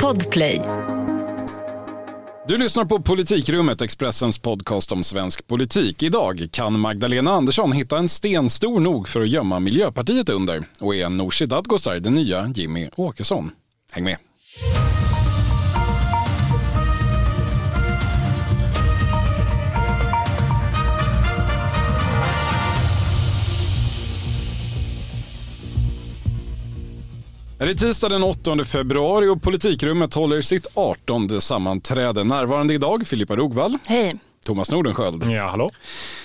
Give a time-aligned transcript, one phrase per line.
[0.00, 0.60] Podplay.
[2.48, 6.02] Du lyssnar på Politikrummet, Expressens podcast om svensk politik.
[6.02, 10.64] Idag kan Magdalena Andersson hitta en sten stor nog för att gömma Miljöpartiet under.
[10.80, 13.50] Och är Nooshi Dadgostar den nya Jimmy Åkesson?
[13.92, 14.16] Häng med!
[27.60, 32.24] Det är tisdag den 8 februari och Politikrummet håller sitt 18 sammanträde.
[32.24, 33.78] Närvarande idag Filippa Rogvall.
[33.86, 34.16] Hej.
[34.44, 35.24] Thomas Nordenskjöld.
[35.24, 35.70] Ja, hallå.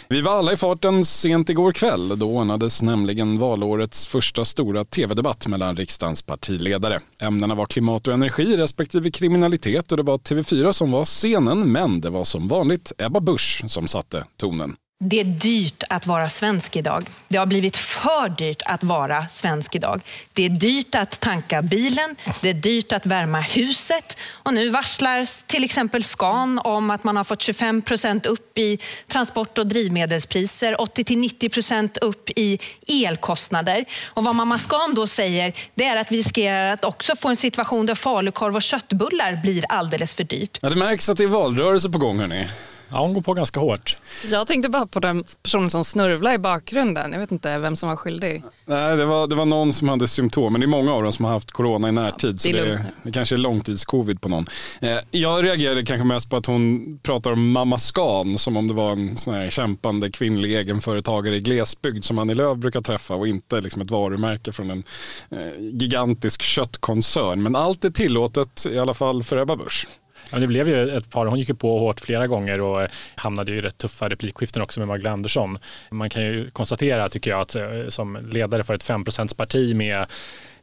[0.10, 2.20] Vi var alla i farten sent igår kväll.
[2.20, 7.00] Då ordnades nämligen valårets första stora tv-debatt mellan riksdagens partiledare.
[7.22, 12.02] Ämnena var klimat och energi respektive kriminalitet och det var TV4 som var scenen men
[12.02, 14.76] det var som vanligt Ebba Busch som satte tonen.
[15.00, 17.10] Det är dyrt att vara svensk idag.
[17.28, 20.02] Det har blivit för dyrt att vara svensk idag.
[20.34, 25.48] Det är dyrt att tanka bilen, det är dyrt att värma huset och nu varslar
[25.48, 30.76] till exempel Scan om att man har fått 25 procent upp i transport och drivmedelspriser,
[30.76, 33.86] 80-90 procent upp i elkostnader.
[34.14, 37.38] Och vad mamma Scan då säger det är att vi riskerar att också få en
[37.38, 40.60] situation där falukorv och köttbullar blir alldeles för dyrt.
[40.62, 42.48] Ja, det märks att det är valrörelse på gång hörni.
[42.90, 43.98] Ja, hon går på ganska hårt.
[44.32, 47.12] Jag tänkte bara på den personen som snörvlade i bakgrunden.
[47.12, 48.44] Jag vet inte vem som var skyldig.
[48.66, 51.14] Nej, det var, det var någon som hade symptom, men det är många av dem
[51.14, 52.34] som har haft corona i närtid.
[52.34, 52.88] Ja, så det är det, lugnt.
[53.04, 54.46] det kanske är långtidscovid på någon.
[54.82, 58.74] Eh, jag reagerade kanske mest på att hon pratar om mamma Scan som om det
[58.74, 63.28] var en sån här kämpande kvinnlig egenföretagare i glesbygd som Annie Lööf brukar träffa och
[63.28, 64.84] inte liksom ett varumärke från en
[65.32, 67.44] eh, gigantisk köttkoncern.
[67.44, 69.88] Men allt är tillåtet, i alla fall för Ebba Busch.
[70.32, 72.90] Ja, det blev ju ett par, hon gick ju på hårt flera gånger och eh,
[73.16, 75.58] hamnade i rätt tuffa replikskiften också med Magdalena Andersson.
[75.90, 79.04] Man kan ju konstatera, tycker jag, att eh, som ledare för ett 5
[79.38, 80.06] parti med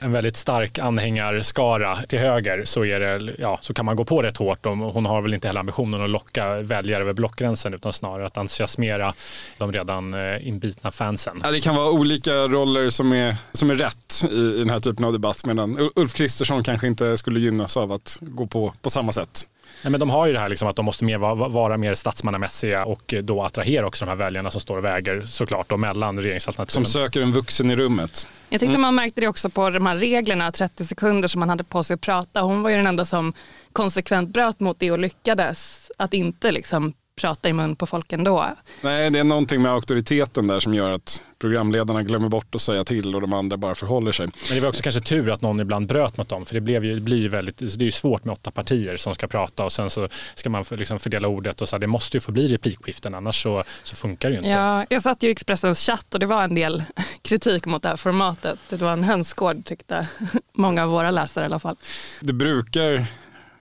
[0.02, 4.22] en väldigt stark anhängarskara till höger så, är det, ja, så kan man gå på
[4.22, 4.64] rätt hårt.
[4.64, 9.14] Hon har väl inte heller ambitionen att locka väljare över blockgränsen utan snarare att entusiasmera
[9.58, 11.40] de redan eh, inbitna fansen.
[11.44, 14.80] Ja, det kan vara olika roller som är, som är rätt i, i den här
[14.80, 18.90] typen av debatt medan Ulf Kristersson kanske inte skulle gynnas av att gå på på
[18.90, 19.46] samma sätt.
[19.82, 21.94] Nej, men de har ju det här liksom att de måste mer vara, vara mer
[21.94, 26.20] statsmannamässiga och då attrahera också de här väljarna som står och väger såklart då mellan
[26.20, 26.84] regeringsalternativen.
[26.84, 28.26] Som söker en vuxen i rummet.
[28.48, 31.64] Jag tyckte man märkte det också på de här reglerna, 30 sekunder som man hade
[31.64, 32.40] på sig att prata.
[32.40, 33.32] Hon var ju den enda som
[33.72, 36.92] konsekvent bröt mot det och lyckades att inte liksom
[37.22, 38.46] prata i mun på folk ändå.
[38.80, 42.84] Nej, det är någonting med auktoriteten där som gör att programledarna glömmer bort att säga
[42.84, 44.26] till och de andra bara förhåller sig.
[44.48, 46.84] Men det var också kanske tur att någon ibland bröt mot dem för det, blev
[46.84, 49.64] ju, det blir ju väldigt, det är ju svårt med åtta partier som ska prata
[49.64, 52.20] och sen så ska man för- liksom fördela ordet och så här, det måste ju
[52.20, 54.50] få bli replikskiften annars så, så funkar det ju inte.
[54.50, 56.82] Ja, jag satt ju i Expressens chatt och det var en del
[57.22, 58.58] kritik mot det här formatet.
[58.68, 60.06] Det var en hönsgård tyckte
[60.52, 61.76] många av våra läsare i alla fall.
[62.20, 63.04] Det brukar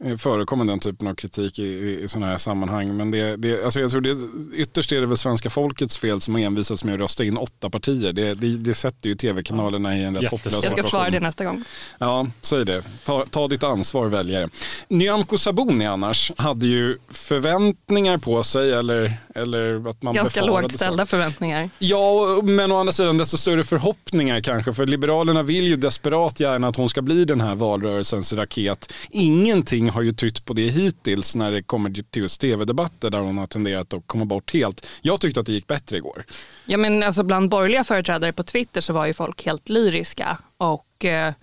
[0.06, 2.98] eh, förekomma den typen av kritik i, i, i sådana här sammanhang.
[2.98, 4.18] Men det, det, alltså jag tror det,
[4.56, 7.70] ytterst är det väl svenska folkets fel som har envisats med att rösta in åtta
[7.70, 8.14] partier.
[8.14, 10.90] Det, det, det sätter ju tv-kanalerna i en rätt hopplös Jag ska situation.
[10.90, 11.64] svara det nästa gång.
[11.98, 12.84] Ja, säg det.
[13.06, 14.50] Ta, ta ditt ansvar väljare.
[14.88, 21.06] Nyamko Sabuni annars hade ju förväntningar på sig eller, eller att man Ganska lågt ställda
[21.06, 21.70] förväntningar.
[21.80, 24.74] Ja, men å andra sidan desto större förhoppningar kanske.
[24.74, 28.94] För Liberalerna vill ju desperat gärna att hon ska bli den här valrörelsens raket.
[29.10, 33.38] Ingenting har ju tytt på det hittills när det kommer till just tv-debatter där hon
[33.38, 34.88] har tenderat att komma bort helt.
[35.02, 36.26] Jag tyckte att det gick bättre igår.
[36.66, 41.06] Ja, men alltså bland borgerliga företrädare på Twitter så var ju folk helt lyriska och
[41.06, 41.34] eh,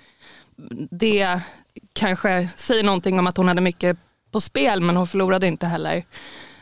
[0.91, 1.41] det
[1.93, 3.99] kanske säger någonting om att hon hade mycket
[4.31, 6.05] på spel men hon förlorade inte heller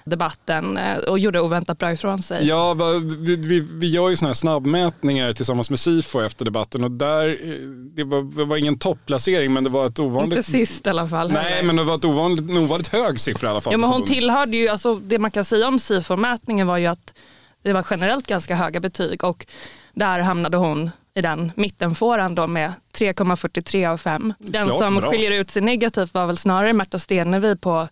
[0.07, 2.49] debatten eh, och gjorde oväntat bra ifrån sig.
[2.49, 2.75] Ja,
[3.19, 7.29] vi, vi, vi gör ju såna här snabbmätningar tillsammans med Sifo efter debatten och där,
[7.29, 10.37] eh, det var, det var ingen topplacering men det var ett ovanligt...
[10.37, 11.33] Inte sist i alla fall.
[11.33, 11.63] Nej, heller.
[11.63, 13.73] men det var ett ovanligt, en ovanligt hög siffra i alla fall.
[13.73, 17.15] Ja, men hon tillhörde ju, alltså, det man kan säga om SIFO-mätningen var ju att
[17.63, 19.47] det var generellt ganska höga betyg och
[19.95, 24.35] där hamnade hon i den mittenfåran då med 3,43 av 5.
[24.39, 25.11] Den Klart som bra.
[25.11, 27.89] skiljer ut sig negativt var väl snarare Märta Stenevi på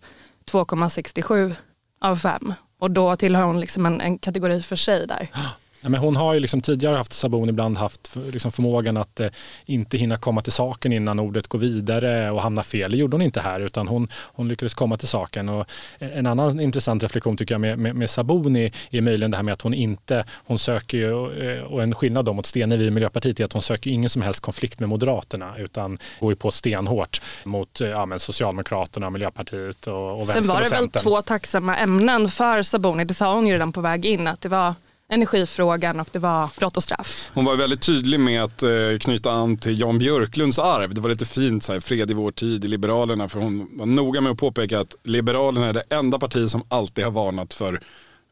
[0.51, 1.55] 2,67
[2.05, 5.27] av fem Och då tillhör hon liksom en, en kategori för sig där.
[5.81, 9.19] Ja, men hon har ju liksom tidigare haft Sabon ibland haft för- liksom förmågan att
[9.19, 9.27] eh,
[9.65, 12.91] inte hinna komma till saken innan ordet går vidare och hamna fel.
[12.91, 15.49] Det gjorde hon inte här utan hon, hon lyckades komma till saken.
[15.49, 15.65] Och
[15.99, 19.53] en annan intressant reflektion tycker jag med, med, med Saboni är möjligen det här med
[19.53, 23.39] att hon inte, hon söker ju, eh, och en skillnad då mot Stenevi i Miljöpartiet
[23.39, 27.21] är att hon söker ingen som helst konflikt med Moderaterna utan går ju på stenhårt
[27.43, 31.77] mot eh, ja, men Socialdemokraterna, Miljöpartiet och, och Sen Vänstern var det väl två tacksamma
[31.77, 33.05] ämnen för Saboni.
[33.05, 34.73] Det sa hon ju redan på väg in att det var
[35.09, 37.31] energifrågan och det var brott och straff.
[37.33, 38.69] Hon var väldigt tydlig med att eh,
[38.99, 40.93] knyta an till Jan Björklunds arv.
[40.93, 43.29] Det var lite fint, så här, fred i vår tid i Liberalerna.
[43.29, 47.03] För hon var noga med att påpeka att Liberalerna är det enda parti som alltid
[47.03, 47.81] har varnat för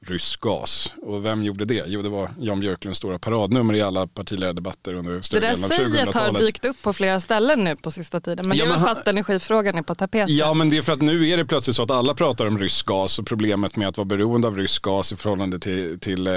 [0.08, 0.92] rysk gas.
[1.02, 1.84] Och vem gjorde det?
[1.88, 5.82] Jo, det var Jan Björklunds stora paradnummer i alla partiledardebatter under större delen av 2000-talet.
[5.92, 8.48] Det där säget har dykt upp på flera ställen nu på sista tiden.
[8.48, 10.36] Men ja, det är väl för att energifrågan är på tapeten.
[10.36, 12.60] Ja, men det är för att nu är det plötsligt så att alla pratar om
[12.60, 16.28] rysk gas och problemet med att vara beroende av rysk gas i förhållande till, till
[16.28, 16.34] eh,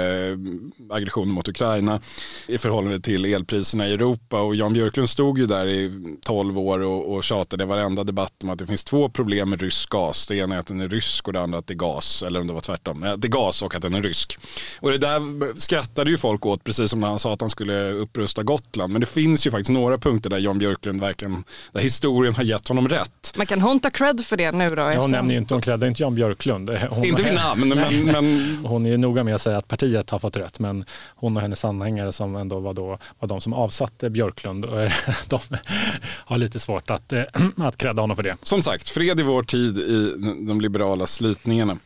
[0.89, 1.99] aggressionen mot Ukraina,
[2.47, 4.41] i förhållande till elpriserna i Europa.
[4.41, 5.91] Och Jan Björklund stod ju där i
[6.21, 9.61] 12 år och, och tjatade i varenda debatt om att det finns två problem med
[9.61, 10.27] rysk gas.
[10.27, 12.41] Det ena är att den är rysk och det andra att det är gas, eller
[12.41, 13.01] om det var tvärtom.
[13.01, 14.37] Det är gas gas och att den är rysk.
[14.79, 17.91] Och det där skrattade ju folk åt, precis som när han sa att han skulle
[17.91, 18.93] upprusta Gotland.
[18.93, 22.67] Men det finns ju faktiskt några punkter där Jan Björklund verkligen, där historien har gett
[22.67, 23.33] honom rätt.
[23.35, 24.75] Men kan hon ta cred för det nu då?
[24.75, 26.69] Ja, hon nämner ju inte, hon creddar inte Jan Björklund.
[26.89, 28.57] Hon, inte vid namn, men, men...
[28.65, 31.41] Hon är ju noga med att säga att partiet har fått rätt, men hon och
[31.41, 34.65] hennes anhängare som ändå var, då, var de som avsatte Björklund,
[35.27, 35.39] de
[36.03, 37.13] har lite svårt att,
[37.57, 38.37] att credda honom för det.
[38.41, 40.13] Som sagt, fred i vår tid i
[40.47, 41.77] de liberala slitningarna.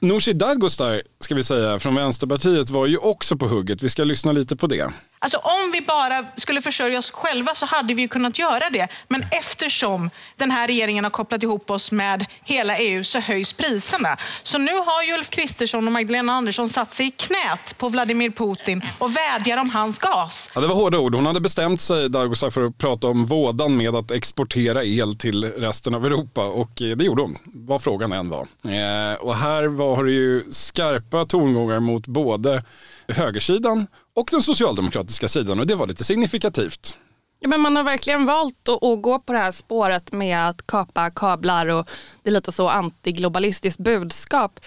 [0.00, 3.82] Nooshi Dadgostar, ska vi säga, från Vänsterpartiet var ju också på hugget.
[3.82, 4.92] Vi ska lyssna lite på det.
[5.18, 8.88] Alltså om vi bara skulle försörja oss själva så hade vi kunnat göra det.
[9.08, 14.16] Men eftersom den här regeringen har kopplat ihop oss med hela EU så höjs priserna.
[14.42, 18.30] Så nu har ju Ulf Kristersson och Magdalena Andersson satt sig i knät på Vladimir
[18.30, 20.50] Putin och vädjar om hans gas.
[20.54, 21.14] Ja, det var hårda ord.
[21.14, 25.44] Hon hade bestämt sig, Dagostar, för att prata om vådan med att exportera el till
[25.44, 26.44] resten av Europa.
[26.46, 28.46] Och eh, det gjorde hon, vad frågan än var.
[28.64, 32.64] Eh, och här var det ju skarpa tongångar mot både
[33.08, 33.86] högersidan
[34.18, 36.96] och den socialdemokratiska sidan och det var lite signifikativt.
[37.40, 40.66] Ja, men man har verkligen valt att, att, gå på det här spåret med att
[40.66, 41.88] kapa kablar och
[42.22, 44.60] det är lite så antiglobalistiskt budskap.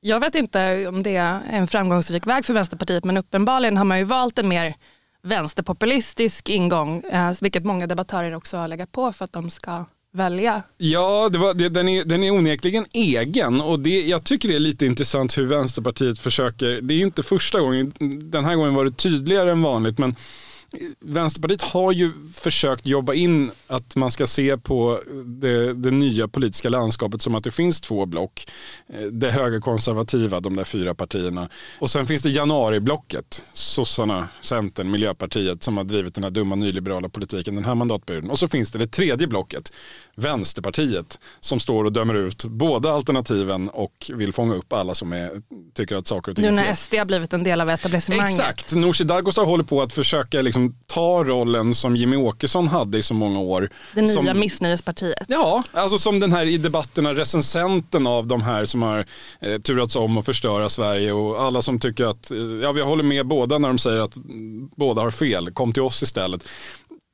[0.00, 3.98] Jag vet inte om det är en framgångsrik väg för Vänsterpartiet men uppenbarligen har man
[3.98, 4.74] ju valt en mer
[5.22, 9.84] vänsterpopulistisk ingång, eh, vilket många debattörer också har legat på för att de ska
[10.14, 10.62] välja.
[10.78, 14.54] Ja, det var, det, den, är, den är onekligen egen och det, jag tycker det
[14.54, 18.84] är lite intressant hur Vänsterpartiet försöker, det är inte första gången, den här gången var
[18.84, 20.14] det tydligare än vanligt, men
[21.00, 26.68] Vänsterpartiet har ju försökt jobba in att man ska se på det, det, nya politiska
[26.68, 28.46] landskapet som att det finns två block.
[29.12, 31.48] Det högerkonservativa, de där fyra partierna.
[31.78, 37.08] Och sen finns det januariblocket, sossarna, Centern, Miljöpartiet som har drivit den här dumma nyliberala
[37.08, 38.30] politiken den här mandatperioden.
[38.30, 39.72] Och så finns det det tredje blocket,
[40.14, 45.30] Vänsterpartiet, som står och dömer ut båda alternativen och vill fånga upp alla som är,
[45.74, 46.56] tycker att saker och ting är fel.
[46.56, 48.30] Nu när SD har blivit en del av etablissemanget.
[48.30, 53.02] Exakt, Nooshi Dadgostar håller på att försöka liksom ta rollen som Jimmy Åkesson hade i
[53.02, 53.70] så många år.
[53.94, 55.26] Det nya som, missnöjespartiet.
[55.28, 59.06] Ja, alltså som den här i debatterna recensenten av de här som har
[59.40, 63.04] eh, turats om att förstöra Sverige och alla som tycker att, eh, ja vi håller
[63.04, 64.14] med båda när de säger att
[64.76, 66.44] båda har fel, kom till oss istället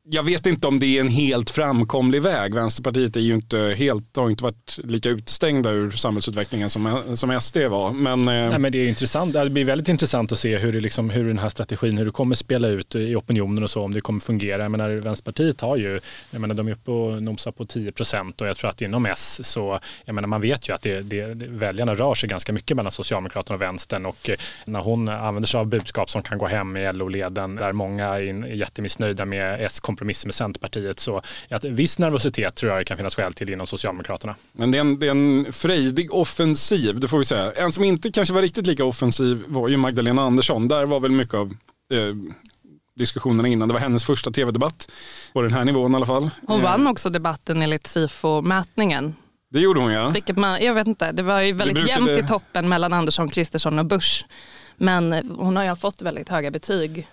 [0.02, 2.54] jag vet inte om det är en helt framkomlig väg.
[2.54, 7.56] Vänsterpartiet är ju inte helt, har inte varit lika utestängda ur samhällsutvecklingen som, som SD
[7.56, 7.92] var.
[7.92, 9.32] Men, eh, Nej, men det, är intressant.
[9.32, 12.10] det blir väldigt intressant att se hur, det liksom, hur den här strategin hur det
[12.10, 14.62] kommer spela ut i opinionen och så, om det kommer fungera.
[14.62, 16.00] Jag menar, Vänsterpartiet har ju,
[16.30, 19.06] jag menar, de är uppe och nosar på 10 procent och jag tror att inom
[19.06, 22.76] S så, jag menar, man vet ju att det, det, väljarna rör sig ganska mycket
[22.76, 26.46] mellan Socialdemokraterna och Vänstern och eh, när hon använder sig av budskap som kan gå
[26.46, 31.00] hem i LO-leden där många är jättemissnöjda med S kompromiss med Centerpartiet.
[31.00, 34.34] Så att viss nervositet tror jag det kan finnas skäl till inom Socialdemokraterna.
[34.52, 37.52] Men det är, en, det är en frejdig offensiv, det får vi säga.
[37.52, 40.68] En som inte kanske var riktigt lika offensiv var ju Magdalena Andersson.
[40.68, 41.56] Där var väl mycket av
[41.92, 42.14] eh,
[42.96, 43.68] diskussionerna innan.
[43.68, 44.90] Det var hennes första tv-debatt
[45.32, 46.30] på den här nivån i alla fall.
[46.46, 49.14] Hon vann också debatten enligt SIFO-mätningen.
[49.50, 50.08] Det gjorde hon ja.
[50.08, 52.10] Vilket man, jag vet inte, det var ju väldigt brukade...
[52.10, 54.24] jämnt i toppen mellan Andersson, Kristersson och Bush.
[54.76, 57.06] Men hon har ju fått väldigt höga betyg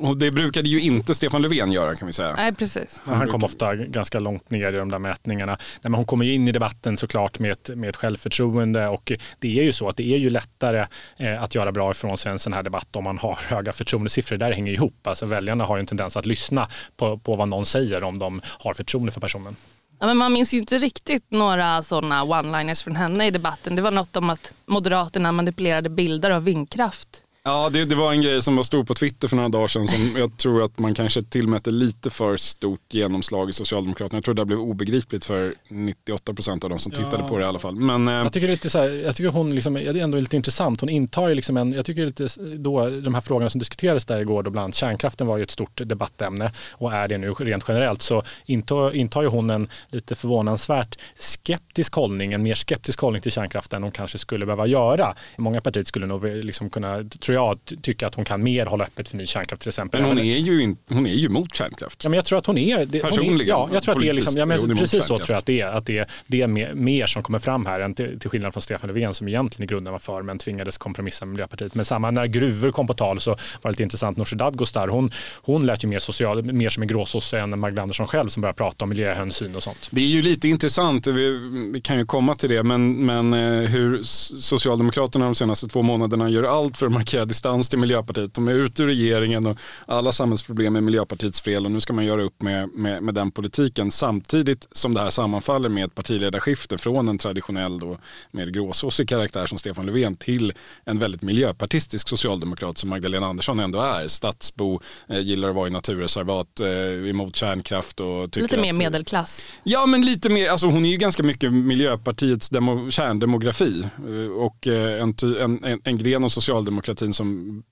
[0.00, 2.34] och det brukade ju inte Stefan Löfven göra kan vi säga.
[2.36, 3.00] Nej, precis.
[3.04, 5.52] Han, han kom ofta ganska långt ner i de där mätningarna.
[5.52, 9.12] Nej, men hon kommer ju in i debatten såklart med ett, med ett självförtroende och
[9.38, 12.32] det är ju så att det är ju lättare eh, att göra bra ifrån sig
[12.32, 14.36] en sån här debatt om man har höga förtroendesiffror.
[14.36, 15.06] Det där hänger ihop.
[15.06, 18.40] Alltså väljarna har ju en tendens att lyssna på, på vad någon säger om de
[18.58, 19.56] har förtroende för personen.
[20.00, 23.76] Ja, men man minns ju inte riktigt några sådana one-liners från henne i debatten.
[23.76, 27.22] Det var något om att Moderaterna manipulerade bilder av vindkraft.
[27.44, 29.88] Ja, det, det, var en grej som var stor på Twitter för några dagar sedan
[29.88, 34.16] som jag tror att man kanske tillmätte lite för stort genomslag i Socialdemokraterna.
[34.16, 37.28] Jag tror det blev obegripligt för 98 procent av de som tittade ja.
[37.28, 37.74] på det i alla fall.
[37.74, 40.36] Men, eh, jag tycker lite så här, jag tycker hon liksom, det är ändå lite
[40.36, 40.80] intressant.
[40.80, 44.20] Hon intar ju liksom en, jag tycker lite då, de här frågorna som diskuterades där
[44.20, 47.64] igår då bland annat kärnkraften var ju ett stort debattämne och är det nu rent
[47.68, 53.22] generellt så intar, intar ju hon en lite förvånansvärt skeptisk hållning, en mer skeptisk hållning
[53.22, 55.14] till kärnkraften än hon kanske skulle behöva göra.
[55.36, 59.08] Många partier skulle nog liksom kunna tror jag, tycka att hon kan mer hålla öppet
[59.08, 60.00] för ny kärnkraft till exempel.
[60.00, 62.04] Men hon är ju, in, hon är ju mot kärnkraft.
[62.04, 62.86] Ja, men jag tror att hon är...
[62.86, 63.40] Det, Personligen?
[63.40, 65.46] Är, ja, jag tror att det är liksom, ja, men precis så tror jag att
[65.46, 65.66] det är.
[65.66, 68.62] Att det, det är mer, mer som kommer fram här än till, till skillnad från
[68.62, 71.74] Stefan Löfven som egentligen i grunden var för men tvingades kompromissa med Miljöpartiet.
[71.74, 74.16] Men samma när gruvor kom på tal så var det lite intressant.
[74.16, 75.10] Nooshi Dadgostar, hon,
[75.42, 78.56] hon lät ju mer, social, mer som en gråsosse än Magdalena Andersson själv som började
[78.56, 79.88] prata om miljöhänsyn och sånt.
[79.90, 81.30] Det är ju lite intressant, vi,
[81.74, 86.30] vi kan ju komma till det, men, men eh, hur Socialdemokraterna de senaste två månaderna
[86.30, 88.34] gör allt för att markera distans till Miljöpartiet.
[88.34, 92.04] De är ute ur regeringen och alla samhällsproblem är Miljöpartiets fel och nu ska man
[92.04, 96.78] göra upp med, med, med den politiken samtidigt som det här sammanfaller med ett partiledarskifte
[96.78, 97.98] från en traditionell då,
[98.30, 100.52] mer gråsossig karaktär som Stefan Löfven till
[100.84, 104.08] en väldigt miljöpartistisk socialdemokrat som Magdalena Andersson ändå är.
[104.08, 109.40] Stadsbo, eh, gillar att vara i naturreservat, eh, emot kärnkraft och Lite mer att, medelklass.
[109.62, 114.66] Ja men lite mer, alltså hon är ju ganska mycket Miljöpartiets demo, kärndemografi eh, och
[114.66, 117.62] en, en, en, en gren av socialdemokratin som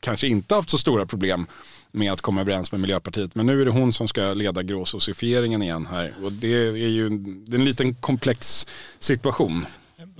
[0.00, 1.46] kanske inte haft så stora problem
[1.92, 3.34] med att komma överens med Miljöpartiet.
[3.34, 6.14] Men nu är det hon som ska leda gråsocifieringen igen här.
[6.22, 8.66] Och det är ju en, det är en liten komplex
[8.98, 9.66] situation.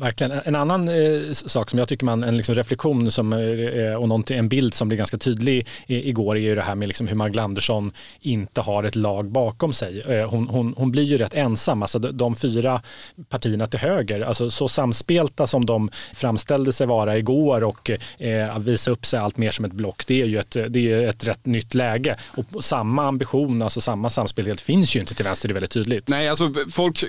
[0.01, 0.33] Verkligen.
[0.45, 4.31] En annan eh, sak som jag tycker man, en liksom reflektion som, eh, eh och
[4.31, 7.17] en bild som blev ganska tydlig i, igår är ju det här med liksom hur
[7.17, 10.01] Magdalena Andersson inte har ett lag bakom sig.
[10.01, 12.83] Eh, hon, hon, hon, blir ju rätt ensam, alltså de, de, fyra
[13.29, 18.91] partierna till höger, alltså så samspelta som de framställde sig vara igår och eh, visa
[18.91, 21.47] upp sig allt mer som ett block, det är ju ett, det är ett rätt
[21.47, 22.17] nytt läge.
[22.37, 26.09] Och samma ambition, alltså samma samspelhet finns ju inte till vänster, det är väldigt tydligt.
[26.09, 27.09] Nej, alltså folk, eh,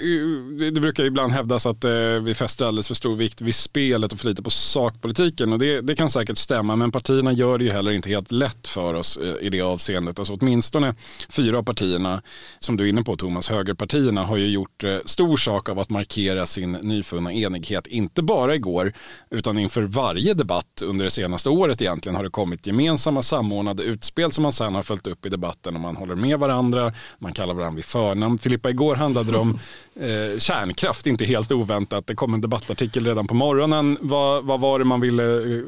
[0.71, 1.91] det brukar ibland hävdas att eh,
[2.23, 5.53] vi fäster alldeles för stor vikt vid spelet och för lite på sakpolitiken.
[5.53, 8.67] Och det, det, kan säkert stämma, men partierna gör det ju heller inte helt lätt
[8.67, 10.19] för oss eh, i det avseendet.
[10.19, 10.95] Alltså åtminstone
[11.29, 12.21] fyra av partierna,
[12.59, 15.89] som du är inne på Thomas, högerpartierna har ju gjort eh, stor sak av att
[15.89, 17.87] markera sin nyfunna enighet.
[17.87, 18.93] Inte bara igår,
[19.29, 24.31] utan inför varje debatt under det senaste året egentligen har det kommit gemensamma samordnade utspel
[24.31, 27.53] som man sen har följt upp i debatten och man håller med varandra, man kallar
[27.53, 28.37] varandra vid förnamn.
[28.37, 29.59] Filippa, igår handlade det om
[29.99, 32.07] eh, kärnkraft, inte helt oväntat.
[32.07, 33.97] Det kom en debattartikel redan på morgonen.
[34.01, 35.63] Vad, vad var det man ville eh,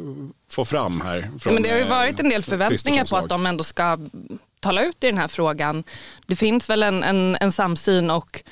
[0.52, 1.30] få fram här?
[1.40, 3.98] Från, Men det har ju varit en del eh, förväntningar på att de ändå ska
[4.60, 5.84] tala ut i den här frågan.
[6.28, 8.44] Det finns väl en, en, en samsyn och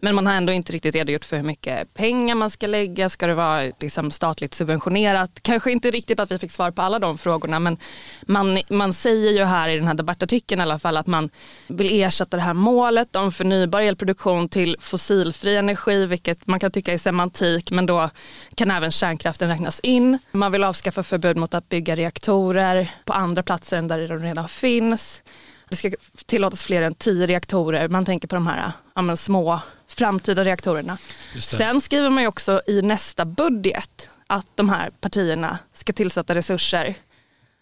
[0.00, 3.08] men man har ändå inte riktigt redogjort för hur mycket pengar man ska lägga.
[3.08, 5.30] Ska det vara liksom statligt subventionerat?
[5.42, 7.76] Kanske inte riktigt att vi fick svar på alla de frågorna men
[8.22, 11.30] man, man säger ju här i den här debattartikeln i alla fall att man
[11.66, 16.92] vill ersätta det här målet om förnybar elproduktion till fossilfri energi vilket man kan tycka
[16.92, 18.10] är semantik men då
[18.54, 20.18] kan även kärnkraften räknas in.
[20.32, 24.48] Man vill avskaffa förbud mot att bygga reaktorer på andra platser än där de redan
[24.48, 25.22] finns.
[25.68, 25.90] Det ska
[26.26, 27.88] tillåtas fler än tio reaktorer.
[27.88, 29.60] Man tänker på de här ja, små
[30.00, 30.98] framtida reaktorerna.
[31.40, 36.94] Sen skriver man ju också i nästa budget att de här partierna ska tillsätta resurser.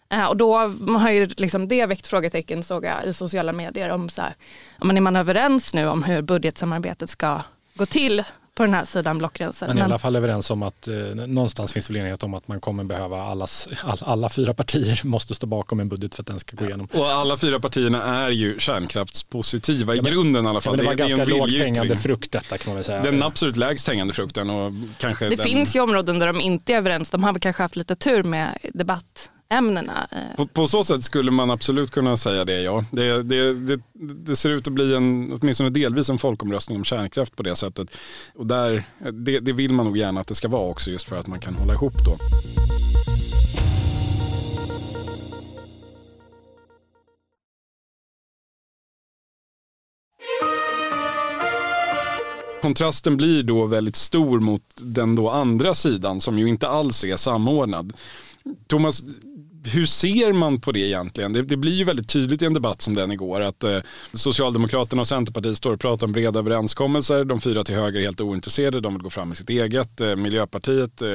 [0.09, 0.57] Eh, och då
[0.97, 4.33] har ju liksom det väckt frågetecken såg jag i sociala medier om så här,
[4.77, 7.41] men är man överens nu om hur budgetsamarbetet ska
[7.73, 8.23] gå till
[8.59, 9.67] på den här sidan blockgränsen.
[9.67, 12.61] Men i alla fall överens om att eh, någonstans finns väl enighet om att man
[12.61, 16.39] kommer behöva allas, all, alla fyra partier måste stå bakom en budget för att den
[16.39, 16.87] ska gå igenom.
[16.93, 20.73] Och alla fyra partierna är ju kärnkraftspositiva i grunden i alla fall.
[20.73, 23.03] Ja, det var det, ganska lågt hängande frukt detta kan man väl säga.
[23.03, 24.49] Den absolut lägst hängande frukten.
[24.49, 25.45] Och kanske det den...
[25.45, 27.09] finns ju områden där de inte är överens.
[27.09, 30.07] De har väl kanske haft lite tur med debatt ämnena.
[30.11, 30.35] Eh.
[30.35, 32.85] På, på, så sätt skulle man absolut kunna säga det, ja.
[32.91, 37.35] Det, det, det, det, ser ut att bli en, åtminstone delvis en folkomröstning om kärnkraft
[37.35, 37.95] på det sättet.
[38.35, 41.15] Och där, det, det vill man nog gärna att det ska vara också just för
[41.15, 42.17] att man kan hålla ihop då.
[52.61, 57.17] kontrasten blir då väldigt stor mot den då andra sidan som ju inte alls är
[57.17, 57.93] samordnad.
[58.67, 59.03] Thomas,
[59.65, 61.33] hur ser man på det egentligen?
[61.33, 63.77] Det, det, blir ju väldigt tydligt i en debatt som den igår att eh,
[64.13, 67.23] Socialdemokraterna och Centerpartiet står och pratar om breda överenskommelser.
[67.23, 70.01] De fyra till höger är helt ointresserade, de vill gå fram med sitt eget.
[70.01, 71.01] Eh, Miljöpartiet...
[71.01, 71.07] Eh...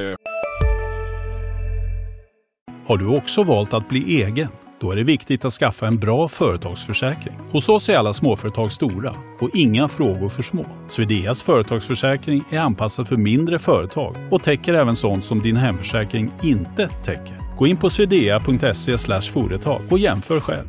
[2.86, 4.48] Har du också valt att bli egen?
[4.80, 7.34] Då är det viktigt att skaffa en bra företagsförsäkring.
[7.50, 10.66] Hos oss är alla småföretag stora och inga frågor för små.
[10.88, 16.88] Swedeas företagsförsäkring är anpassad för mindre företag och täcker även sånt som din hemförsäkring inte
[16.88, 17.56] täcker.
[17.58, 20.66] Gå in på swedea.se företag och jämför själv.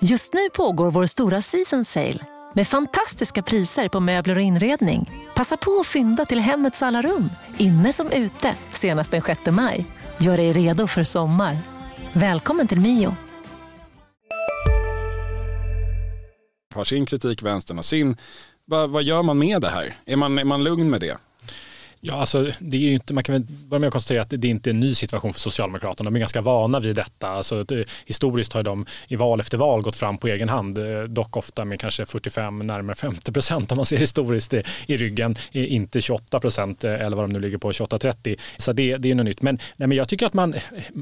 [0.00, 2.18] Just nu pågår vår stora season sale
[2.54, 5.10] med fantastiska priser på möbler och inredning.
[5.34, 9.86] Passa på att fynda till hemmets alla rum, inne som ute, senast den 6 maj.
[10.22, 11.56] Gör dig redo för sommar.
[12.12, 13.16] Välkommen till Mio.
[16.74, 18.16] Har sin kritik, vänstern har sin.
[18.64, 19.96] Vad, vad gör man med det här?
[20.04, 21.18] Är man, är man lugn med det?
[22.02, 24.70] Ja, alltså, det är inte, man kan väl börja med att konstatera att det inte
[24.70, 26.10] är en ny situation för Socialdemokraterna.
[26.10, 27.28] De är ganska vana vid detta.
[27.28, 31.02] Alltså, det, historiskt har de i val efter val gått fram på egen hand, eh,
[31.02, 35.34] dock ofta med kanske 45, närmare 50 procent om man ser historiskt i, i ryggen,
[35.52, 38.36] eh, inte 28 procent eller vad de nu ligger på, 28-30.
[38.58, 39.42] Så det, det är något nytt.
[39.42, 40.54] Men, nej, men jag tycker att man,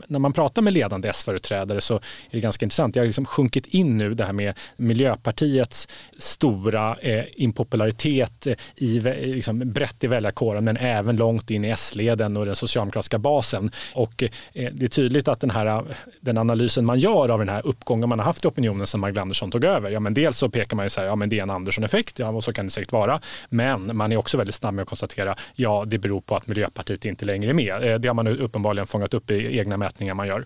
[0.07, 2.01] när man pratar med ledande S-företrädare så är
[2.31, 2.97] det ganska intressant.
[2.97, 5.89] Jag har liksom sjunkit in nu det här med Miljöpartiets
[6.19, 12.47] stora eh, impopularitet i, liksom, brett i väljarkåren men även långt in i S-leden och
[12.47, 13.71] den socialdemokratiska basen.
[13.95, 15.85] Och eh, det är tydligt att den, här,
[16.21, 19.23] den analysen man gör av den här uppgången man har haft i opinionen sedan Magdalena
[19.23, 21.39] Andersson tog över, ja men dels så pekar man ju så här, ja men det
[21.39, 23.21] är en Andersson-effekt, ja och så kan det säkert vara.
[23.49, 27.05] Men man är också väldigt snabb med att konstatera, ja det beror på att Miljöpartiet
[27.05, 27.93] inte längre är med.
[27.93, 30.45] Eh, det har man uppenbarligen fångat upp i egna mätningar man gör.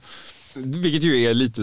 [0.55, 1.63] Vilket ju är lite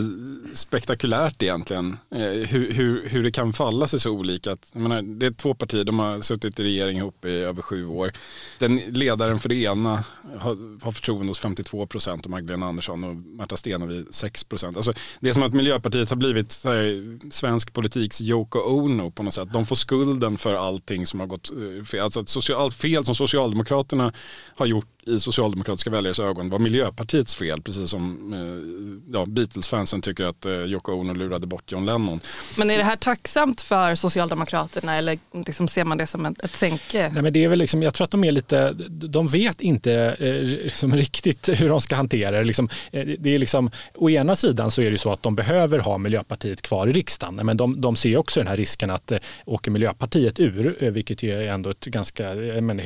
[0.53, 1.98] spektakulärt egentligen.
[2.12, 4.58] Eh, hur, hur, hur det kan falla sig så olika.
[4.74, 8.12] menar, det är två partier, de har suttit i regering ihop i över sju år.
[8.60, 10.03] Den ledaren för det ena
[10.38, 14.77] har, har förtroende hos 52 procent och Magdalena Andersson och Märta Stenevi 6 procent.
[14.77, 19.34] Alltså, det är som att Miljöpartiet har blivit här, svensk politiks Yoko Ono på något
[19.34, 19.53] sätt.
[19.53, 22.00] De får skulden för allting som har gått eh, fel.
[22.00, 24.13] Alltså, allt fel som Socialdemokraterna
[24.55, 30.25] har gjort i socialdemokratiska väljares ögon var Miljöpartiets fel, precis som eh, ja, Beatles-fansen tycker
[30.25, 32.20] att eh, Yoko Ono lurade bort John Lennon.
[32.58, 36.56] Men är det här tacksamt för Socialdemokraterna eller liksom ser man det som ett, ett
[36.56, 37.12] sänke?
[37.13, 39.94] Nej, men det är väl liksom, jag tror att de är lite, de vet inte
[40.20, 42.44] eh, liksom riktigt hur de ska hantera det.
[42.44, 45.79] Liksom, eh, det är liksom, å ena sidan så är det så att de behöver
[45.79, 49.20] ha Miljöpartiet kvar i riksdagen, men de, de ser också den här risken att eh,
[49.46, 52.82] åker Miljöpartiet ur, eh, vilket är ändå ett ganska men,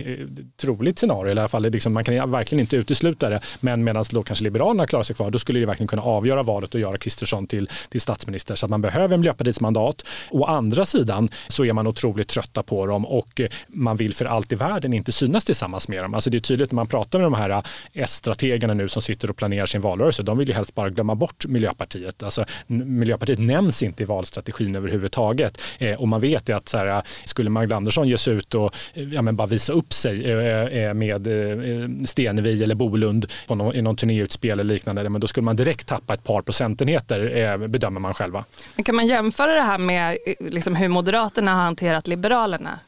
[0.58, 3.40] troligt scenario, i alla fall liksom, man kan verkligen inte utesluta det.
[3.60, 6.74] Men medan då kanske Liberalerna klarar sig kvar, då skulle det verkligen kunna avgöra valet
[6.74, 8.56] och göra Kristersson till, till statsminister.
[8.56, 10.06] Så att man behöver Miljöpartiets mandat.
[10.32, 14.52] Å andra sidan så är man otroligt trötta på dem och man vill för allt
[14.52, 16.14] i världen inte synas tillsammans med dem.
[16.14, 19.36] Alltså det är tydligt när man pratar med de här S-strategerna nu som sitter och
[19.36, 20.24] planerar sin valrörelse.
[20.24, 22.24] De vill ju helst bara glömma bort Miljöpartiet.
[22.24, 25.62] Alltså, Miljöpartiet nämns inte i valstrategin överhuvudtaget.
[25.78, 28.76] Eh, och man vet ju att så här, skulle Magdalena Andersson ge sig ut och
[28.94, 33.56] eh, ja, men bara visa upp sig eh, eh med eh, Stenevi eller Bolund på
[33.56, 37.36] någon, i någon turnéutspel eller liknande, men då skulle man direkt tappa ett par procentenheter
[37.36, 38.46] eh, bedömer man själva.
[38.76, 42.80] Men kan man jämföra det här med eh, liksom hur Moderaterna har hanterat Liberalerna?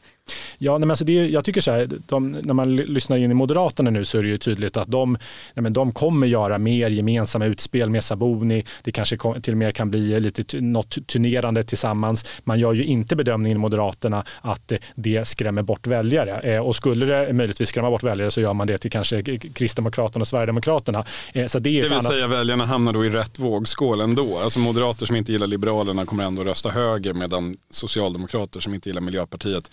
[0.58, 3.90] Ja, men alltså det, jag tycker så här, de, när man lyssnar in i Moderaterna
[3.90, 5.12] nu så är det ju tydligt att de,
[5.54, 8.64] nej men de kommer göra mer gemensamma utspel med Saboni.
[8.82, 12.24] Det kanske till och med kan bli lite något turnerande tillsammans.
[12.44, 16.54] Man gör ju inte bedömningen i Moderaterna att det skrämmer bort väljare.
[16.54, 20.22] Eh, och skulle det möjligtvis skrämma bort väljare så gör man det till kanske Kristdemokraterna
[20.22, 21.04] och Sverigedemokraterna.
[21.32, 22.12] Eh, så det, är det vill annat...
[22.12, 24.38] säga väljarna hamnar då i rätt vågskål ändå.
[24.38, 29.00] Alltså moderater som inte gillar Liberalerna kommer ändå rösta höger medan socialdemokrater som inte gillar
[29.00, 29.70] Miljöpartiet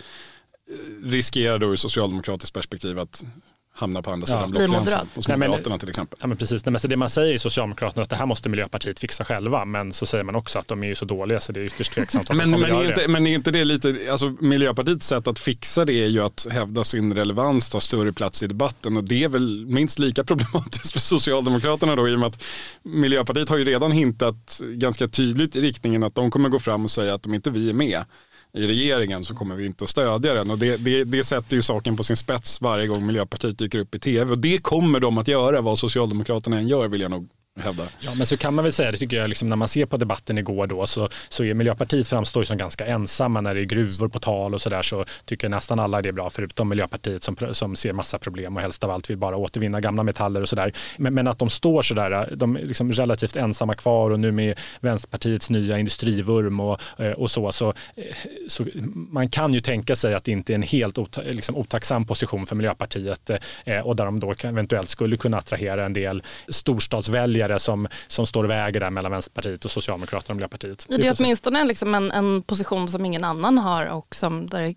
[1.03, 3.23] riskerar då ur socialdemokratiskt perspektiv att
[3.75, 5.07] hamna på andra sidan ja, blockgränsen.
[5.15, 6.19] Hos Moderaterna till exempel.
[6.21, 6.65] Ja, men precis.
[6.65, 9.65] Nej, men så det man säger i Socialdemokraterna att det här måste Miljöpartiet fixa själva.
[9.65, 12.29] Men så säger man också att de är så dåliga så det är ytterst tveksamt
[12.29, 15.93] men, men, är inte, men är inte det lite, alltså Miljöpartiets sätt att fixa det
[15.93, 19.65] är ju att hävda sin relevans, ta större plats i debatten och det är väl
[19.65, 22.43] minst lika problematiskt för Socialdemokraterna då i och med att
[22.83, 26.91] Miljöpartiet har ju redan hintat ganska tydligt i riktningen att de kommer gå fram och
[26.91, 28.03] säga att om inte vi är med
[28.57, 30.51] i regeringen så kommer vi inte att stödja den.
[30.51, 33.95] Och det, det, det sätter ju saken på sin spets varje gång Miljöpartiet dyker upp
[33.95, 34.31] i tv.
[34.31, 37.29] Och det kommer de att göra vad Socialdemokraterna än gör vill jag nog
[37.61, 37.87] hävdar.
[37.99, 39.97] Ja, men så kan man väl säga, det tycker jag, liksom, när man ser på
[39.97, 44.07] debatten igår då så, så är Miljöpartiet framstår som ganska ensamma när det är gruvor
[44.07, 47.75] på tal och sådär så tycker nästan alla det är bra förutom Miljöpartiet som, som
[47.75, 50.71] ser massa problem och helst av allt vill bara återvinna gamla metaller och sådär.
[50.97, 54.59] Men, men att de står sådär, de är liksom relativt ensamma kvar och nu med
[54.79, 58.03] Vänsterpartiets nya industrivurm och, eh, och så, så, eh,
[58.47, 62.05] så man kan ju tänka sig att det inte är en helt ota, liksom, otacksam
[62.05, 63.29] position för Miljöpartiet
[63.65, 68.27] eh, och där de då eventuellt skulle kunna attrahera en del storstadsväljare väljare som, som
[68.27, 70.85] står och väger där mellan Vänsterpartiet och Socialdemokraterna och Miljöpartiet.
[70.89, 74.75] Det är åtminstone liksom en, en position som ingen annan har och som där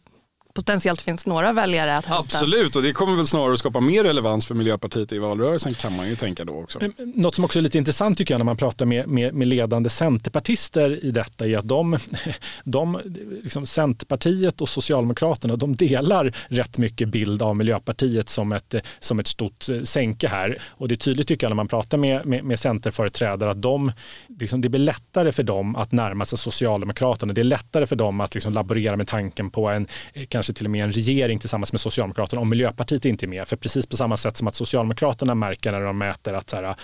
[0.56, 2.20] potentiellt finns några väljare att hämta.
[2.20, 6.08] Absolut, och det kommer väl snarare skapa mer relevans för Miljöpartiet i valrörelsen kan man
[6.08, 6.80] ju tänka då också.
[7.14, 9.90] Något som också är lite intressant tycker jag när man pratar med, med, med ledande
[9.90, 11.98] centerpartister i detta är att de,
[12.64, 12.98] de
[13.42, 19.26] liksom Centerpartiet och Socialdemokraterna, de delar rätt mycket bild av Miljöpartiet som ett, som ett
[19.26, 20.58] stort eh, sänke här.
[20.70, 23.92] Och det är tydligt tycker jag när man pratar med, med, med centerföreträdare att de,
[24.40, 27.32] liksom, det blir lättare för dem att närma sig Socialdemokraterna.
[27.32, 29.86] Det är lättare för dem att liksom laborera med tanken på en
[30.28, 33.48] kanske kanske till och med en regering tillsammans med Socialdemokraterna om Miljöpartiet inte är med.
[33.48, 36.74] För precis på samma sätt som att Socialdemokraterna märker när de mäter att så här,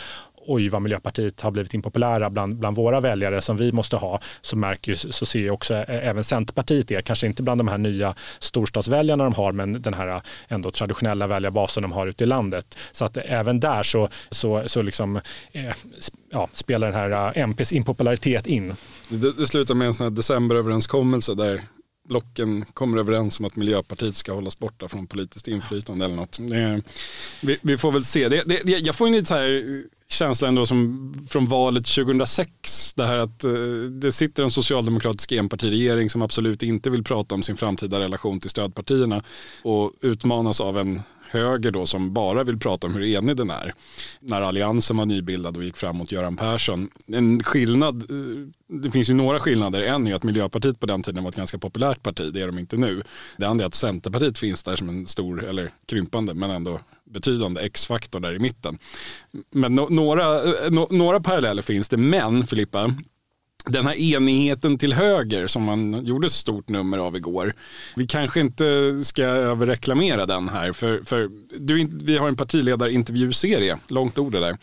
[0.47, 4.57] oj vad Miljöpartiet har blivit impopulära bland, bland våra väljare som vi måste ha, så,
[4.57, 9.25] märker, så ser ju också även Centerpartiet det, kanske inte bland de här nya storstadsväljarna
[9.25, 12.79] de har, men den här ändå traditionella väljarbasen de har ute i landet.
[12.93, 15.17] Så att även där så, så, så liksom,
[15.53, 15.75] eh,
[16.31, 18.75] ja, spelar den här MPs impopularitet in.
[19.09, 21.63] Det, det slutar med en sån här decemberöverenskommelse där
[22.13, 26.39] blocken kommer överens om att Miljöpartiet ska hållas borta från politiskt inflytande eller något.
[26.41, 26.83] Det,
[27.41, 28.29] vi, vi, får väl se.
[28.29, 32.95] Det, det, jag får en lite så här eh, känsla ändå som från valet 2006.
[32.95, 33.53] Det här att eh,
[33.91, 38.51] det sitter en socialdemokratisk enpartiregering som absolut inte vill prata om sin framtida relation till
[38.51, 39.23] stödpartierna
[39.63, 41.01] och utmanas av en
[41.33, 43.75] höger då som bara vill prata om hur enig den är.
[44.21, 46.91] När alliansen var nybildad och gick fram mot Göran Persson.
[47.07, 49.83] En skillnad, eh, det finns ju några skillnader.
[49.83, 52.59] En är att Miljöpartiet på den tiden var ett ganska populärt parti, det är de
[52.59, 53.03] inte nu.
[53.37, 57.61] Det andra är att Centerpartiet finns där som en stor, eller krympande, men ändå betydande
[57.61, 58.79] X-faktor där i mitten.
[59.51, 62.95] Men no några, eh, no några paralleller finns det, men Filippa,
[63.65, 67.55] den här enigheten till höger som man gjorde stort nummer av igår.
[67.97, 74.19] Vi kanske inte ska överreklamera den här för, för du, vi har en partiledarintervjuserie, långt
[74.19, 74.57] ord det där,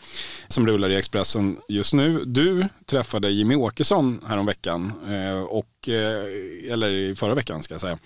[0.48, 2.24] som rullar i Expressen just nu.
[2.24, 7.98] Du träffade Jimmy Åkesson häromveckan, eh, och, eh, eller i förra veckan ska jag säga.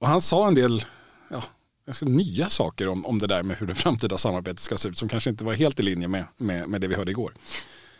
[0.00, 0.84] Och han sa en del
[1.30, 1.42] ja,
[2.00, 5.08] nya saker om, om det där med hur det framtida samarbetet ska se ut som
[5.08, 7.32] kanske inte var helt i linje med, med, med det vi hörde igår.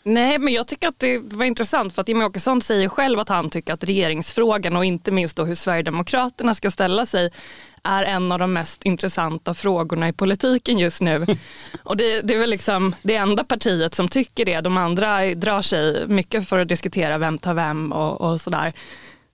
[0.09, 3.29] Nej, men jag tycker att det var intressant för att Jimmie Åkesson säger själv att
[3.29, 7.31] han tycker att regeringsfrågan och inte minst då hur Sverigedemokraterna ska ställa sig
[7.83, 11.27] är en av de mest intressanta frågorna i politiken just nu.
[11.83, 14.61] Och det, det, är väl liksom det enda partiet som tycker det.
[14.61, 18.73] De andra drar sig mycket för att diskutera vem tar vem och, och sådär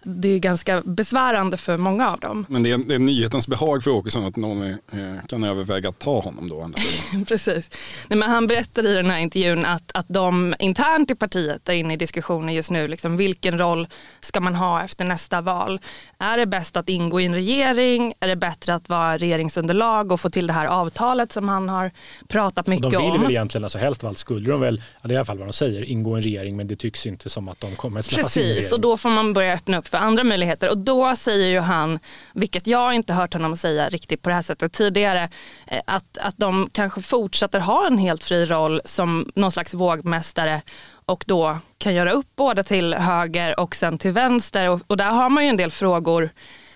[0.04, 2.46] det är ganska besvärande för många av dem.
[2.48, 5.88] Men det är, det är nyhetens behag för Åkesson att någon är, eh, kan överväga
[5.88, 6.70] att ta honom då.
[7.28, 7.70] Precis.
[8.08, 11.72] Nej, men han berättade i den här intervjun att, att de internt i partiet är
[11.72, 12.88] inne i diskussioner just nu.
[12.88, 13.86] Liksom, vilken roll
[14.20, 15.80] ska man ha efter nästa val?
[16.18, 18.14] Är det bäst att ingå i en regering?
[18.20, 21.90] Är det bättre att vara regeringsunderlag och få till det här avtalet som han har
[22.28, 22.92] pratat mycket om?
[22.92, 23.22] De vill om?
[23.22, 25.48] väl egentligen, alltså helst av allt skulle de väl, det är i alla fall vad
[25.48, 28.06] de säger, ingå i en regering men det tycks inte som att de kommer att
[28.06, 30.70] släppas Precis, in i Precis, och då får man börja öppna upp för andra möjligheter.
[30.70, 31.98] Och då säger ju han,
[32.34, 35.28] vilket jag inte hört honom säga riktigt på det här sättet tidigare,
[35.66, 40.62] eh, att, att de kanske fortsätter ha en helt fri roll som någon slags vågmästare
[41.06, 44.68] och då kan göra upp både till höger och sen till vänster.
[44.68, 46.30] Och, och där har man ju en del frågor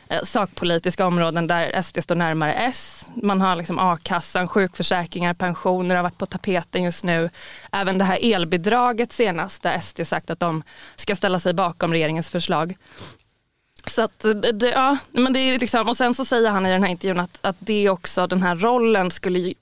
[0.09, 3.07] Eh, sakpolitiska områden där SD står närmare S.
[3.23, 7.31] Man har liksom a-kassan, sjukförsäkringar, pensioner har varit på tapeten just nu.
[7.73, 10.63] Även det här elbidraget senast där SD sagt att de
[10.97, 12.77] ska ställa sig bakom regeringens förslag.
[13.87, 16.71] Så att, eh, det, ja, men det är liksom, och sen så säger han i
[16.71, 19.55] den här intervjun att, att det också, den här rollen skulle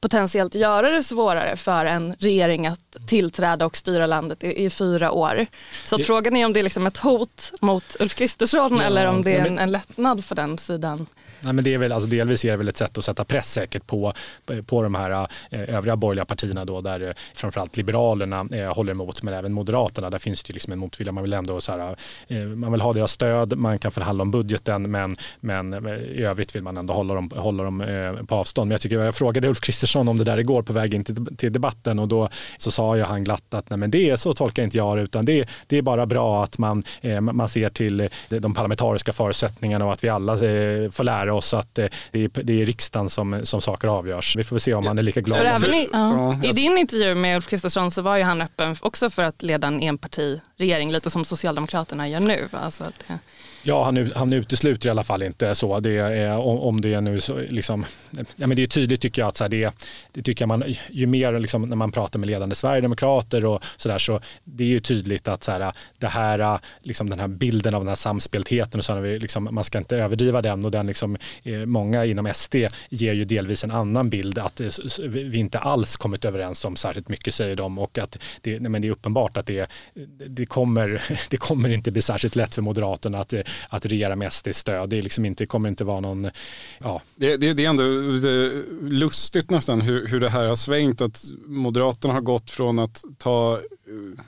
[0.00, 5.10] potentiellt göra det svårare för en regering att tillträda och styra landet i, i fyra
[5.10, 5.46] år.
[5.84, 9.06] Så det, frågan är om det är liksom ett hot mot Ulf Kristersson ja, eller
[9.06, 11.06] om det är en, en lättnad för den sidan.
[11.40, 13.52] Nej, men det är väl, alltså delvis är det väl ett sätt att sätta press
[13.52, 14.12] säkert på,
[14.66, 19.22] på de här eh, övriga borgerliga partierna då, där eh, framförallt Liberalerna eh, håller emot,
[19.22, 20.10] men även Moderaterna.
[20.10, 21.12] Där finns det ju liksom en motvilja.
[21.12, 21.96] Man vill ändå så här,
[22.28, 26.22] eh, man vill ha deras stöd, man kan förhandla om budgeten, men, men eh, i
[26.22, 28.68] övrigt vill man ändå hålla dem, hålla dem eh, på avstånd.
[28.68, 31.36] Men jag, tycker, jag frågade Ulf Kristersson om det där igår på väg in till,
[31.36, 34.32] till debatten och då så sa ju han glatt att nej, men det är så
[34.34, 37.68] tolkar inte jag det, utan det, det är bara bra att man, eh, man ser
[37.68, 40.36] till eh, de parlamentariska förutsättningarna och att vi alla
[40.90, 44.36] får lära oss att det är, det är riksdagen som, som saker avgörs.
[44.36, 45.38] Vi får väl se om han är lika glad.
[45.38, 46.40] För även i, ja.
[46.42, 49.66] I din intervju med Ulf Kristersson så var ju han öppen också för att leda
[49.66, 52.48] en enpartiregering, lite som Socialdemokraterna gör nu.
[52.52, 53.14] Alltså att, ja.
[53.62, 55.80] Ja, han, han utesluter i alla fall inte så.
[55.80, 57.84] Det är, om det är nu så, liksom,
[58.36, 59.74] ja, men det är tydligt tycker jag att så här, det,
[60.12, 64.20] det tycker man, ju mer liksom, när man pratar med ledande sverigedemokrater och sådär så
[64.44, 67.88] det är ju tydligt att så här, det här, liksom, den här bilden av den
[67.88, 71.66] här samspeltheten och så här, liksom, man ska inte överdriva den och den liksom, eh,
[71.66, 72.54] många inom SD
[72.88, 74.68] ger ju delvis en annan bild att eh,
[75.08, 78.88] vi inte alls kommit överens om särskilt mycket säger de och att det, men det
[78.88, 79.70] är uppenbart att det,
[80.28, 84.32] det, kommer, det kommer inte bli särskilt lätt för Moderaterna att eh, att regera med
[84.32, 84.90] SD-stöd.
[84.90, 86.30] Det är liksom inte, kommer inte vara någon...
[86.78, 87.02] Ja.
[87.16, 87.84] Det, det, det är ändå
[88.88, 91.00] lustigt nästan hur, hur det här har svängt.
[91.00, 93.60] Att Moderaterna har gått från att ta,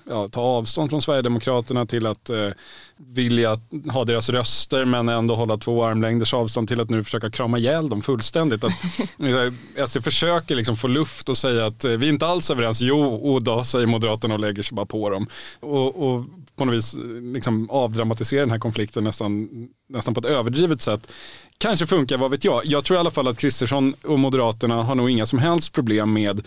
[0.08, 2.48] ja, ta avstånd från Sverigedemokraterna till att eh,
[2.96, 3.60] vilja
[3.92, 7.88] ha deras röster men ändå hålla två armlängders avstånd till att nu försöka krama ihjäl
[7.88, 8.64] dem fullständigt.
[8.64, 8.72] Att,
[9.78, 12.80] eh, SD försöker liksom få luft och säga att eh, vi är inte alls överens.
[12.80, 15.26] Jo, och då säger Moderaterna och lägger sig bara på dem.
[15.60, 16.24] Och, och
[16.56, 17.00] på något vis eh,
[17.32, 19.48] liksom avdramatisera den här konflikten nästan,
[19.88, 21.12] nästan på ett överdrivet sätt.
[21.58, 22.66] Kanske funkar, vad vet jag.
[22.66, 26.12] Jag tror i alla fall att Kristersson och Moderaterna har nog inga som helst problem
[26.12, 26.46] med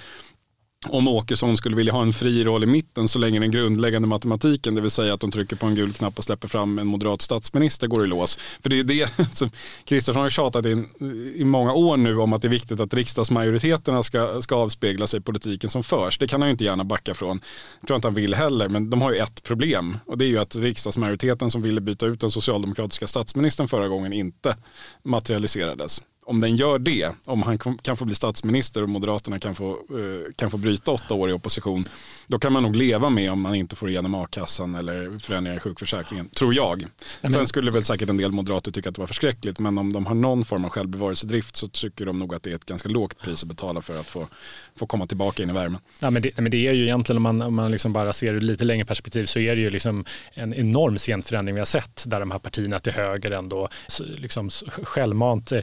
[0.89, 4.75] om Åkesson skulle vilja ha en fri roll i mitten så länge den grundläggande matematiken,
[4.75, 7.21] det vill säga att de trycker på en gul knapp och släpper fram en moderat
[7.21, 8.39] statsminister går i lås.
[8.61, 9.49] För det är det som
[9.83, 10.87] Kristersson har tjatat in
[11.35, 15.19] i många år nu om att det är viktigt att riksdagsmajoriteterna ska, ska avspegla sig
[15.19, 16.17] i politiken som förs.
[16.17, 17.39] Det kan han ju inte gärna backa från.
[17.79, 20.29] Jag tror inte han vill heller, men de har ju ett problem och det är
[20.29, 24.57] ju att riksdagsmajoriteten som ville byta ut den socialdemokratiska statsministern förra gången inte
[25.03, 29.69] materialiserades om den gör det, om han kan få bli statsminister och Moderaterna kan få,
[29.71, 31.85] eh, kan få bryta åtta år i opposition,
[32.27, 35.59] då kan man nog leva med om man inte får igenom a-kassan eller förändringar i
[35.59, 36.85] sjukförsäkringen, tror jag.
[37.21, 40.05] Sen skulle väl säkert en del moderater tycka att det var förskräckligt, men om de
[40.05, 43.17] har någon form av självbevarelsedrift så tycker de nog att det är ett ganska lågt
[43.17, 44.27] pris att betala för att få,
[44.75, 45.81] få komma tillbaka in i värmen.
[46.01, 48.33] Ja, men, det, men det är ju egentligen, om man, om man liksom bara ser
[48.33, 52.03] det lite längre perspektiv, så är det ju liksom en enorm scenförändring vi har sett,
[52.07, 54.49] där de här partierna till höger ändå liksom
[54.83, 55.61] självmant eh,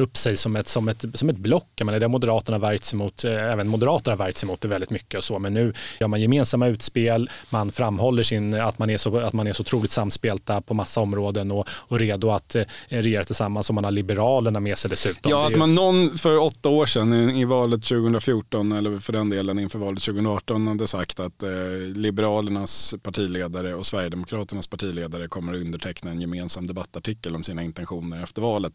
[0.00, 1.68] visar upp sig som ett, som ett, som ett block.
[1.76, 4.90] Jag menar, det har Moderaterna värjts emot, eh, även Moderaterna har värjts emot det väldigt
[4.90, 8.98] mycket och så, men nu gör man gemensamma utspel, man framhåller sin, att, man är
[8.98, 12.64] så, att man är så otroligt samspelta på massa områden och, och redo att eh,
[12.88, 15.30] regera tillsammans och man har Liberalerna med sig dessutom.
[15.30, 19.30] Ja, att man någon för åtta år sedan i, i valet 2014 eller för den
[19.30, 21.50] delen inför valet 2018 hade sagt att eh,
[21.94, 28.42] Liberalernas partiledare och Sverigedemokraternas partiledare kommer att underteckna en gemensam debattartikel om sina intentioner efter
[28.42, 28.72] valet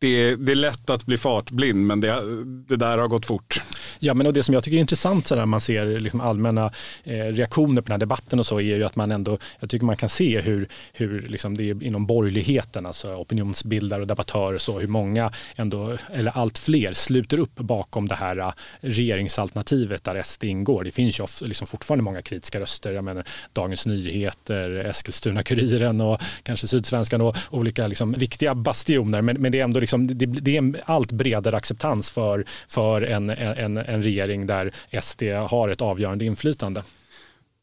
[0.00, 3.62] det är, det är lätt att bli fartblind men det, det där har gått fort.
[3.98, 6.72] Ja, men och det som jag tycker är intressant så när man ser liksom allmänna
[7.04, 9.86] eh, reaktioner på den här debatten och så är ju att man ändå, jag tycker
[9.86, 14.78] man kan se hur, hur liksom det är inom borgerligheten, alltså opinionsbildare och debattörer så,
[14.78, 20.44] hur många ändå, eller allt fler sluter upp bakom det här eh, regeringsalternativet där SD
[20.44, 20.84] ingår.
[20.84, 26.66] Det finns ju liksom fortfarande många kritiska röster, jag menar Dagens Nyheter, Eskilstuna-Kuriren och kanske
[26.66, 30.58] Sydsvenskan och olika liksom viktiga bastioner, men, men det är ändå liksom, det, det är
[30.58, 34.72] en allt bredare acceptans för, för en, en, en regering där
[35.02, 36.82] SD har ett avgörande inflytande.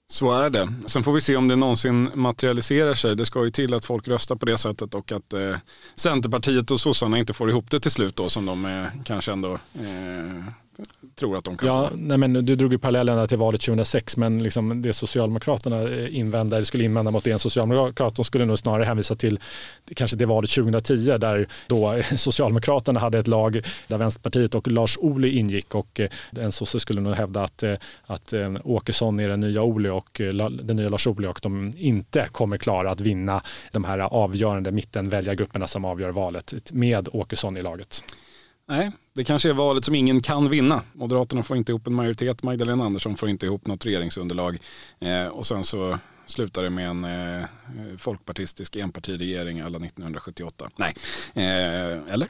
[0.07, 0.73] Så är det.
[0.85, 3.15] Sen får vi se om det någonsin materialiserar sig.
[3.15, 5.55] Det ska ju till att folk röstar på det sättet och att eh,
[5.95, 9.53] Centerpartiet och sossarna inte får ihop det till slut då som de eh, kanske ändå
[9.53, 10.43] eh,
[11.15, 11.95] tror att de kan ja, få.
[11.95, 16.63] Nej, men du drog ju parallellerna till valet 2006 men liksom det Socialdemokraterna eh, invända,
[16.63, 19.39] skulle invända mot det en socialdemokrat, de skulle nog snarare hänvisa till
[19.93, 25.29] kanske det valet 2010 där då Socialdemokraterna hade ett lag där Vänsterpartiet och Lars Ohly
[25.29, 26.09] ingick och eh,
[26.39, 27.73] en sosse skulle nog hävda att, eh,
[28.05, 28.33] att
[28.63, 30.21] Åkesson är den nya Ohly och
[30.63, 35.67] den nya Lars Ohly och de inte kommer klara att vinna de här avgörande mittenväljargrupperna
[35.67, 38.03] som avgör valet med Åkesson i laget.
[38.67, 40.81] Nej, det kanske är valet som ingen kan vinna.
[40.93, 44.57] Moderaterna får inte ihop en majoritet, Magdalena Andersson får inte ihop något regeringsunderlag
[44.99, 47.45] eh, och sen så slutar det med en eh,
[47.97, 50.69] folkpartistisk enpartiregering alla 1978.
[50.77, 50.93] Nej,
[51.33, 52.27] eh, eller?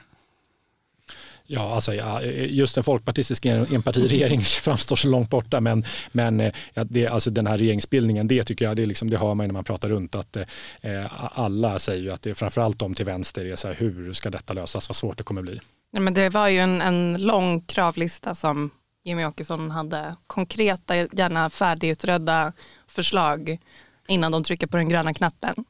[1.47, 6.83] Ja, alltså, ja, just en folkpartistisk enpartiregering framstår så långt borta men, men eh, ja,
[6.83, 9.63] det, alltså den här regeringsbildningen det tycker jag det, liksom, det hör man när man
[9.63, 10.37] pratar runt att
[10.81, 14.13] eh, alla säger ju att det är framförallt de till vänster är så här, hur
[14.13, 15.59] ska detta lösas, vad svårt det kommer bli.
[15.95, 18.69] Nej, men det var ju en, en lång kravlista som
[19.03, 20.15] Jimmy Åkesson hade.
[20.27, 22.53] Konkreta, gärna färdigutredda
[22.87, 23.59] förslag
[24.07, 25.65] innan de trycker på den gröna knappen.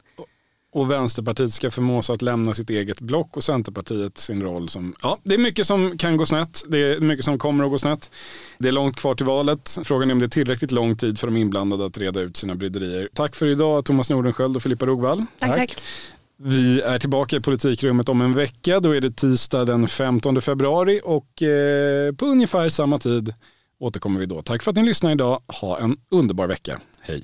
[0.72, 4.96] Och Vänsterpartiet ska förmås att lämna sitt eget block och Centerpartiet sin roll som...
[5.02, 6.64] Ja, det är mycket som kan gå snett.
[6.68, 8.12] Det är mycket som kommer att gå snett.
[8.58, 9.80] Det är långt kvar till valet.
[9.84, 12.56] Frågan är om det är tillräckligt lång tid för de inblandade att reda ut sina
[12.56, 13.10] bryderier.
[13.14, 15.26] Tack för idag Thomas Nordenskjöld och Filippa Rogvall.
[15.40, 15.60] Tack, tack.
[15.60, 15.82] tack.
[16.38, 18.80] Vi är tillbaka i politikrummet om en vecka.
[18.80, 23.34] Då är det tisdag den 15 februari och eh, på ungefär samma tid
[23.80, 24.42] återkommer vi då.
[24.42, 25.42] Tack för att ni lyssnar idag.
[25.62, 26.80] Ha en underbar vecka.
[27.02, 27.24] Hej!